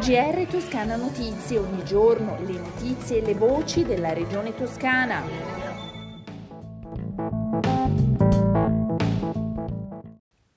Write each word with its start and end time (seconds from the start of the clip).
GR 0.00 0.46
Toscana 0.48 0.96
Notizie, 0.96 1.58
ogni 1.58 1.84
giorno 1.84 2.38
le 2.46 2.54
notizie 2.54 3.18
e 3.18 3.20
le 3.20 3.34
voci 3.34 3.84
della 3.84 4.14
regione 4.14 4.54
toscana. 4.54 5.22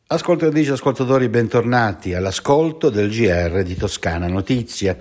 Ascoltatrici 0.08 0.70
e 0.70 0.74
ascoltatori, 0.74 1.28
bentornati 1.28 2.13
all'ascolto 2.13 2.90
del 2.90 3.10
GR 3.10 3.63
di 3.63 3.76
Toscana 3.76 4.28
Notizie. 4.28 4.98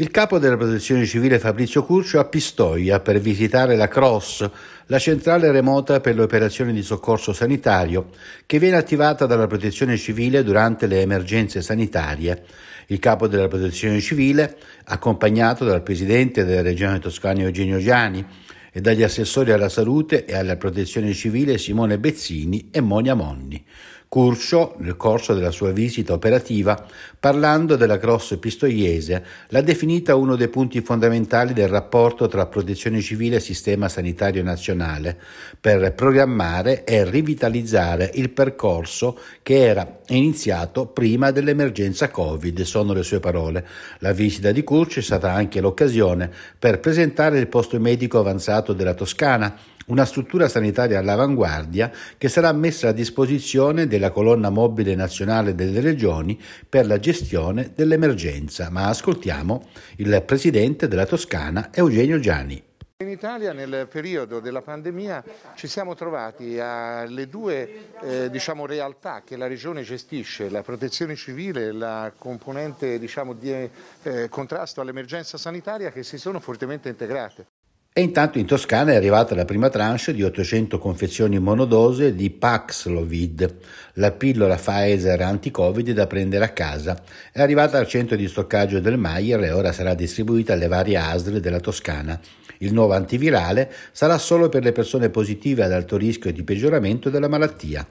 Il 0.00 0.10
capo 0.10 0.38
della 0.38 0.56
protezione 0.56 1.04
civile 1.04 1.38
Fabrizio 1.38 1.84
Curcio 1.84 2.20
a 2.20 2.24
Pistoia 2.24 3.00
per 3.00 3.20
visitare 3.20 3.76
la 3.76 3.86
CROSS, 3.86 4.50
la 4.86 4.98
centrale 4.98 5.52
remota 5.52 6.00
per 6.00 6.14
le 6.14 6.22
operazioni 6.22 6.72
di 6.72 6.80
soccorso 6.80 7.34
sanitario, 7.34 8.08
che 8.46 8.58
viene 8.58 8.78
attivata 8.78 9.26
dalla 9.26 9.46
protezione 9.46 9.98
civile 9.98 10.42
durante 10.42 10.86
le 10.86 11.02
emergenze 11.02 11.60
sanitarie. 11.60 12.44
Il 12.86 12.98
capo 12.98 13.28
della 13.28 13.46
protezione 13.46 14.00
civile, 14.00 14.56
accompagnato 14.84 15.66
dal 15.66 15.82
presidente 15.82 16.46
della 16.46 16.62
regione 16.62 16.98
toscana 16.98 17.42
Eugenio 17.42 17.76
Giani 17.76 18.24
e 18.72 18.80
dagli 18.80 19.02
assessori 19.02 19.52
alla 19.52 19.68
salute 19.68 20.24
e 20.24 20.34
alla 20.34 20.56
protezione 20.56 21.12
civile 21.12 21.58
Simone 21.58 21.98
Bezzini 21.98 22.70
e 22.70 22.80
Monia 22.80 23.12
Monni. 23.12 23.62
Curcio, 24.10 24.74
nel 24.78 24.96
corso 24.96 25.34
della 25.34 25.52
sua 25.52 25.70
visita 25.70 26.12
operativa, 26.12 26.84
parlando 27.20 27.76
della 27.76 27.96
cross 27.96 28.36
pistoiese, 28.40 29.24
l'ha 29.50 29.60
definita 29.60 30.16
uno 30.16 30.34
dei 30.34 30.48
punti 30.48 30.80
fondamentali 30.80 31.52
del 31.52 31.68
rapporto 31.68 32.26
tra 32.26 32.46
protezione 32.46 33.00
civile 33.02 33.36
e 33.36 33.40
sistema 33.40 33.88
sanitario 33.88 34.42
nazionale, 34.42 35.16
per 35.60 35.94
programmare 35.94 36.82
e 36.82 37.08
rivitalizzare 37.08 38.10
il 38.14 38.30
percorso 38.30 39.16
che 39.44 39.64
era 39.64 40.00
iniziato 40.08 40.86
prima 40.86 41.30
dell'emergenza 41.30 42.10
Covid, 42.10 42.62
sono 42.62 42.92
le 42.92 43.04
sue 43.04 43.20
parole. 43.20 43.64
La 44.00 44.10
visita 44.10 44.50
di 44.50 44.64
Curcio 44.64 44.98
è 44.98 45.02
stata 45.02 45.32
anche 45.32 45.60
l'occasione 45.60 46.28
per 46.58 46.80
presentare 46.80 47.38
il 47.38 47.46
posto 47.46 47.78
medico 47.78 48.18
avanzato 48.18 48.72
della 48.72 48.94
Toscana, 48.94 49.56
una 49.90 50.04
struttura 50.04 50.48
sanitaria 50.48 50.98
all'avanguardia 50.98 51.92
che 52.16 52.28
sarà 52.28 52.52
messa 52.52 52.88
a 52.88 52.92
disposizione 52.92 53.86
della 53.86 54.10
colonna 54.10 54.50
mobile 54.50 54.94
nazionale 54.94 55.54
delle 55.54 55.80
regioni 55.80 56.40
per 56.68 56.86
la 56.86 56.98
gestione 56.98 57.72
dell'emergenza. 57.74 58.70
Ma 58.70 58.86
ascoltiamo 58.86 59.66
il 59.96 60.22
presidente 60.24 60.88
della 60.88 61.06
Toscana, 61.06 61.70
Eugenio 61.72 62.18
Gianni. 62.18 62.62
In 63.00 63.08
Italia 63.08 63.54
nel 63.54 63.88
periodo 63.90 64.40
della 64.40 64.60
pandemia 64.60 65.24
ci 65.54 65.68
siamo 65.68 65.94
trovati 65.94 66.58
alle 66.60 67.28
due 67.28 67.88
eh, 68.02 68.30
diciamo, 68.30 68.66
realtà 68.66 69.22
che 69.24 69.38
la 69.38 69.46
Regione 69.46 69.82
gestisce, 69.82 70.50
la 70.50 70.62
protezione 70.62 71.16
civile 71.16 71.68
e 71.68 71.72
la 71.72 72.12
componente 72.14 72.98
diciamo, 72.98 73.32
di 73.32 73.70
eh, 74.02 74.28
contrasto 74.28 74.82
all'emergenza 74.82 75.38
sanitaria 75.38 75.90
che 75.90 76.02
si 76.02 76.18
sono 76.18 76.40
fortemente 76.40 76.90
integrate. 76.90 77.46
E 77.92 78.02
intanto 78.02 78.38
in 78.38 78.46
Toscana 78.46 78.92
è 78.92 78.94
arrivata 78.94 79.34
la 79.34 79.44
prima 79.44 79.68
tranche 79.68 80.14
di 80.14 80.22
800 80.22 80.78
confezioni 80.78 81.40
monodose 81.40 82.14
di 82.14 82.30
Paxlovid, 82.30 83.56
la 83.94 84.12
pillola 84.12 84.54
Pfizer 84.54 85.20
anti-Covid 85.20 85.90
da 85.90 86.06
prendere 86.06 86.44
a 86.44 86.50
casa. 86.50 87.02
È 87.32 87.42
arrivata 87.42 87.78
al 87.78 87.88
centro 87.88 88.14
di 88.14 88.28
stoccaggio 88.28 88.78
del 88.78 88.96
Maier 88.96 89.42
e 89.42 89.50
ora 89.50 89.72
sarà 89.72 89.94
distribuita 89.94 90.52
alle 90.52 90.68
varie 90.68 90.98
ASL 90.98 91.40
della 91.40 91.58
Toscana. 91.58 92.18
Il 92.58 92.72
nuovo 92.72 92.92
antivirale 92.92 93.72
sarà 93.90 94.18
solo 94.18 94.48
per 94.48 94.62
le 94.62 94.70
persone 94.70 95.10
positive 95.10 95.64
ad 95.64 95.72
alto 95.72 95.96
rischio 95.96 96.32
di 96.32 96.44
peggioramento 96.44 97.10
della 97.10 97.28
malattia. 97.28 97.84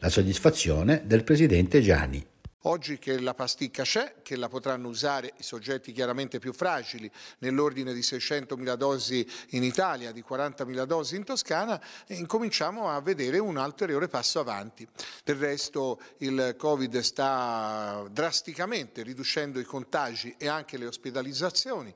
La 0.00 0.08
soddisfazione 0.08 1.02
del 1.06 1.22
presidente 1.22 1.80
Gianni. 1.80 2.26
Oggi 2.66 2.98
che 2.98 3.20
la 3.20 3.34
pasticca 3.34 3.82
c'è, 3.82 4.22
che 4.22 4.36
la 4.36 4.48
potranno 4.48 4.88
usare 4.88 5.34
i 5.36 5.42
soggetti 5.42 5.92
chiaramente 5.92 6.38
più 6.38 6.54
fragili, 6.54 7.10
nell'ordine 7.40 7.92
di 7.92 8.00
600.000 8.00 8.74
dosi 8.76 9.30
in 9.50 9.62
Italia, 9.62 10.12
di 10.12 10.24
40.000 10.26 10.84
dosi 10.84 11.16
in 11.16 11.24
Toscana, 11.24 11.78
incominciamo 12.06 12.88
a 12.88 13.02
vedere 13.02 13.38
un 13.38 13.56
ulteriore 13.56 14.08
passo 14.08 14.40
avanti. 14.40 14.88
Del 15.22 15.36
resto 15.36 16.00
il 16.18 16.54
Covid 16.56 17.00
sta 17.00 18.02
drasticamente 18.10 19.02
riducendo 19.02 19.60
i 19.60 19.64
contagi 19.64 20.34
e 20.38 20.48
anche 20.48 20.78
le 20.78 20.86
ospedalizzazioni. 20.86 21.94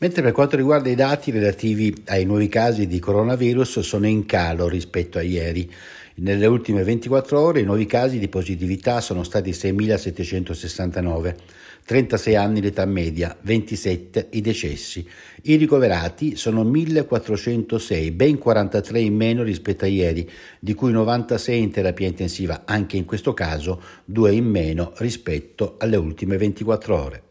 Mentre 0.00 0.22
per 0.22 0.30
quanto 0.30 0.54
riguarda 0.54 0.88
i 0.88 0.94
dati 0.94 1.32
relativi 1.32 1.92
ai 2.06 2.24
nuovi 2.24 2.46
casi 2.46 2.86
di 2.86 3.00
coronavirus 3.00 3.80
sono 3.80 4.06
in 4.06 4.26
calo 4.26 4.68
rispetto 4.68 5.18
a 5.18 5.22
ieri. 5.22 5.68
Nelle 6.20 6.46
ultime 6.46 6.84
24 6.84 7.40
ore 7.40 7.60
i 7.62 7.64
nuovi 7.64 7.84
casi 7.84 8.20
di 8.20 8.28
positività 8.28 9.00
sono 9.00 9.24
stati 9.24 9.50
6.769, 9.50 11.34
36 11.84 12.36
anni 12.36 12.60
l'età 12.60 12.84
media, 12.84 13.36
27 13.40 14.28
i 14.30 14.40
decessi. 14.40 15.04
I 15.42 15.56
ricoverati 15.56 16.36
sono 16.36 16.62
1.406, 16.62 18.12
ben 18.14 18.38
43 18.38 19.00
in 19.00 19.16
meno 19.16 19.42
rispetto 19.42 19.84
a 19.84 19.88
ieri, 19.88 20.30
di 20.60 20.74
cui 20.74 20.92
96 20.92 21.60
in 21.60 21.72
terapia 21.72 22.06
intensiva, 22.06 22.62
anche 22.66 22.96
in 22.96 23.04
questo 23.04 23.34
caso 23.34 23.82
2 24.04 24.32
in 24.32 24.46
meno 24.46 24.92
rispetto 24.98 25.74
alle 25.78 25.96
ultime 25.96 26.36
24 26.36 27.02
ore 27.02 27.22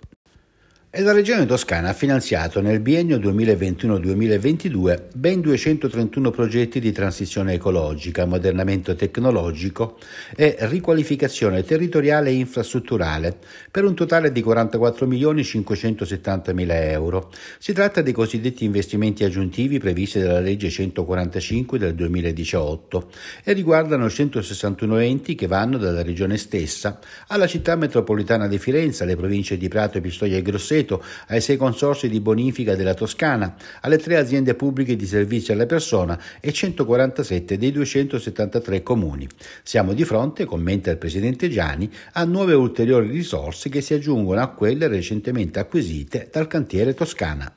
e 0.90 1.02
la 1.02 1.12
Regione 1.12 1.46
Toscana 1.46 1.90
ha 1.90 1.94
finanziato 1.94 2.62
nel 2.62 2.80
biennio 2.80 3.18
2021-2022 3.18 5.02
ben 5.14 5.42
231 5.42 6.32
progetti 6.32 6.80
di 6.80 6.94
transizione 6.94 7.54
ecologica, 7.54 8.24
ammodernamento 8.24 8.96
tecnologico 8.96 9.98
e 10.34 10.56
riqualificazione 10.62 11.66
territoriale 11.66 12.30
e 12.30 12.36
infrastrutturale 12.36 13.38
per 13.70 13.84
un 13.84 13.96
totale 13.96 14.32
di 14.32 14.42
44 14.42 15.06
milioni 15.08 15.44
570 15.44 16.54
mila 16.54 16.82
euro. 16.82 17.32
Si 17.60 17.74
tratta 17.74 18.02
dei 18.02 18.14
cosiddetti 18.14 18.64
investimenti 18.64 19.26
aggiuntivi 19.26 19.80
previsti 19.80 20.22
dalla 20.22 20.40
legge 20.40 20.70
145 20.70 21.78
del 21.78 21.96
2018 21.96 23.10
e 23.44 23.52
riguardano 23.52 24.10
161 24.10 24.98
enti 25.00 25.36
che 25.36 25.48
vanno 25.48 25.78
dalla 25.78 26.02
Regione 26.02 26.38
stessa 26.38 26.98
alla 27.28 27.46
città 27.46 27.76
metropolitana 27.76 28.48
di 28.48 28.58
Firenze, 28.58 29.04
alle 29.04 29.18
province 29.18 29.58
di 29.58 29.68
Prato, 29.68 30.00
Pistoia 30.00 30.38
e 30.38 30.42
Grosseto, 30.42 30.76
Rovereto, 30.78 31.04
ai 31.28 31.42
sei 31.42 31.58
consorsi 31.58 32.08
di 32.10 32.20
bonifica 32.20 32.76
della 32.76 32.94
Toscana, 32.94 33.56
alle 33.82 33.98
tre 33.98 34.18
aziende 34.18 34.54
pubbliche 34.54 34.96
di 34.96 35.06
servizi 35.06 35.52
alla 35.52 35.66
persona 35.66 36.20
e 36.40 36.52
147 36.52 37.58
dei 37.58 37.72
273 37.72 38.84
comuni. 38.84 39.28
Siamo 39.64 39.94
di 39.94 40.06
fronte, 40.06 40.46
commenta 40.46 40.92
il 40.92 40.98
Presidente 40.98 41.50
Gianni, 41.50 41.92
a 42.14 42.24
nuove 42.26 42.54
ulteriori 42.54 43.10
risorse 43.10 43.70
che 43.70 43.82
si 43.82 43.94
aggiungono 43.94 44.42
a 44.42 44.50
quelle 44.50 44.88
recentemente 44.88 45.60
acquisite 45.60 46.30
dal 46.32 46.48
cantiere 46.48 46.94
Toscana. 46.94 47.52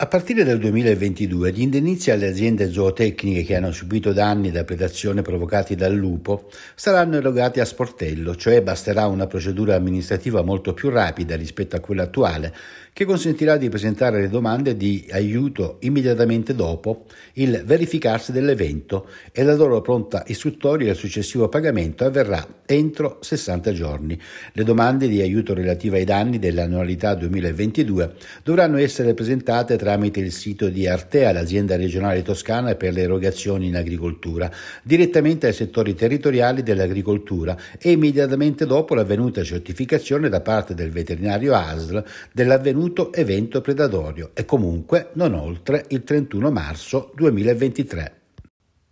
A 0.00 0.06
partire 0.06 0.44
dal 0.44 0.58
2022 0.58 1.50
gli 1.50 1.60
indennizi 1.60 2.12
alle 2.12 2.28
aziende 2.28 2.70
zootecniche 2.70 3.42
che 3.42 3.56
hanno 3.56 3.72
subito 3.72 4.12
danni 4.12 4.52
da 4.52 4.62
predazione 4.62 5.22
provocati 5.22 5.74
dal 5.74 5.92
lupo 5.92 6.48
saranno 6.76 7.16
erogati 7.16 7.58
a 7.58 7.64
sportello, 7.64 8.36
cioè 8.36 8.62
basterà 8.62 9.06
una 9.06 9.26
procedura 9.26 9.74
amministrativa 9.74 10.42
molto 10.42 10.72
più 10.72 10.88
rapida 10.88 11.34
rispetto 11.34 11.74
a 11.74 11.80
quella 11.80 12.04
attuale, 12.04 12.54
che 12.92 13.04
consentirà 13.04 13.56
di 13.56 13.68
presentare 13.68 14.20
le 14.20 14.28
domande 14.28 14.76
di 14.76 15.04
aiuto 15.10 15.78
immediatamente 15.80 16.54
dopo 16.54 17.06
il 17.32 17.62
verificarsi 17.64 18.30
dell'evento 18.30 19.08
e 19.32 19.42
la 19.42 19.54
loro 19.56 19.80
pronta 19.80 20.22
istruttoria 20.28 20.86
e 20.86 20.90
il 20.92 20.96
successivo 20.96 21.48
pagamento 21.48 22.04
avverrà 22.04 22.46
entro 22.66 23.18
60 23.20 23.72
giorni. 23.72 24.20
Le 24.52 24.62
domande 24.62 25.08
di 25.08 25.20
aiuto 25.20 25.54
relative 25.54 25.98
ai 25.98 26.04
danni 26.04 26.38
dell'annualità 26.38 27.14
2022 27.14 28.14
dovranno 28.44 28.76
essere 28.78 29.14
presentate 29.14 29.76
tra 29.76 29.87
tramite 29.88 30.20
il 30.20 30.32
sito 30.32 30.68
di 30.68 30.86
Artea, 30.86 31.32
l'azienda 31.32 31.74
regionale 31.74 32.20
toscana 32.20 32.74
per 32.74 32.92
le 32.92 33.00
erogazioni 33.00 33.68
in 33.68 33.76
agricoltura, 33.76 34.50
direttamente 34.82 35.46
ai 35.46 35.54
settori 35.54 35.94
territoriali 35.94 36.62
dell'agricoltura 36.62 37.56
e 37.78 37.92
immediatamente 37.92 38.66
dopo 38.66 38.94
l'avvenuta 38.94 39.42
certificazione 39.42 40.28
da 40.28 40.42
parte 40.42 40.74
del 40.74 40.90
veterinario 40.90 41.54
ASL 41.54 42.04
dell'avvenuto 42.32 43.14
evento 43.14 43.62
predatorio 43.62 44.32
e 44.34 44.44
comunque 44.44 45.08
non 45.14 45.32
oltre 45.32 45.86
il 45.88 46.04
31 46.04 46.50
marzo 46.50 47.10
2023. 47.14 48.17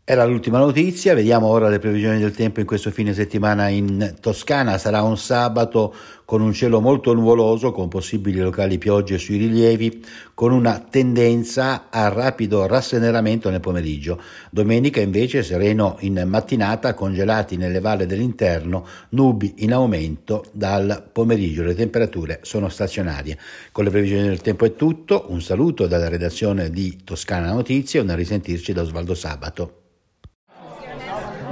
Era 0.09 0.25
l'ultima 0.25 0.59
notizia, 0.59 1.17
vediamo 1.17 1.49
ora 1.49 1.69
le 1.69 1.81
previsioni 1.81 2.21
del 2.21 2.31
tempo 2.31 2.61
in 2.61 2.67
questo 2.67 2.93
fine 2.93 3.13
settimana 3.13 3.67
in 3.67 4.15
Toscana. 4.21 4.79
Sarà 4.79 5.03
un 5.03 5.19
sabato 5.19 5.93
con 6.25 6.41
un 6.41 6.53
cielo 6.53 6.81
molto 6.81 7.13
nuvoloso, 7.13 7.73
con 7.73 7.89
possibili 7.89 8.39
locali 8.39 8.79
piogge 8.79 9.19
sui 9.19 9.37
rilievi, 9.37 10.05
con 10.33 10.53
una 10.53 10.79
tendenza 10.79 11.87
a 11.91 12.07
rapido 12.07 12.69
rasseneramento 12.69 13.51
nel 13.51 13.59
pomeriggio. 13.59 14.23
Domenica 14.49 15.01
invece 15.01 15.43
sereno 15.43 15.97
in 16.03 16.23
mattinata, 16.25 16.95
congelati 16.95 17.57
nelle 17.57 17.81
valle 17.81 18.07
dell'interno, 18.07 18.87
nubi 19.09 19.55
in 19.65 19.73
aumento 19.73 20.45
dal 20.53 21.05
pomeriggio. 21.11 21.65
Le 21.65 21.75
temperature 21.75 22.39
sono 22.43 22.69
stazionarie. 22.69 23.37
Con 23.73 23.83
le 23.83 23.91
previsioni 23.91 24.29
del 24.29 24.41
tempo 24.41 24.67
è 24.67 24.77
tutto. 24.77 25.25
Un 25.31 25.43
saluto 25.43 25.89
dalla 25.89 26.07
redazione 26.07 26.71
di 26.71 26.97
Toscana 27.03 27.53
Notizie 27.53 27.99
e 27.99 28.03
un 28.05 28.11
a 28.11 28.15
risentirci 28.15 28.73
da 28.73 28.83
Osvaldo 28.83 29.17
Sabato. 29.17 29.76